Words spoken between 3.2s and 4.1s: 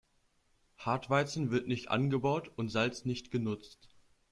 genutzt.